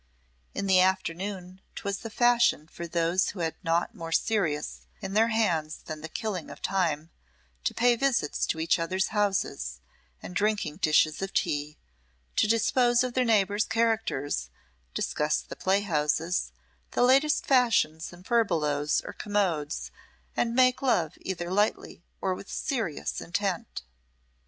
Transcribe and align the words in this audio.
In 0.55 0.65
the 0.65 0.79
afternoon 0.79 1.61
'twas 1.75 1.99
the 1.99 2.09
fashion 2.09 2.67
for 2.67 2.87
those 2.87 3.29
who 3.29 3.41
had 3.41 3.53
naught 3.61 3.93
more 3.93 4.11
serious 4.11 4.87
in 4.99 5.13
their 5.13 5.27
hands 5.27 5.77
than 5.83 6.01
the 6.01 6.09
killing 6.09 6.49
of 6.49 6.59
time 6.59 7.11
to 7.65 7.75
pay 7.75 7.95
visits 7.95 8.47
to 8.47 8.59
each 8.59 8.79
other's 8.79 9.09
houses, 9.09 9.79
and 10.19 10.35
drinking 10.35 10.77
dishes 10.77 11.21
of 11.21 11.33
tea, 11.33 11.77
to 12.35 12.47
dispose 12.47 13.03
of 13.03 13.13
their 13.13 13.23
neighbours' 13.23 13.65
characters, 13.65 14.49
discuss 14.95 15.39
the 15.41 15.55
playhouses, 15.55 16.51
the 16.93 17.03
latest 17.03 17.45
fashions 17.45 18.11
in 18.11 18.23
furbelows 18.23 19.03
or 19.05 19.13
commodes, 19.13 19.91
and 20.35 20.55
make 20.55 20.81
love 20.81 21.13
either 21.21 21.51
lightly 21.51 22.03
or 22.21 22.33
with 22.33 22.49
serious 22.49 23.21
intent. 23.21 23.83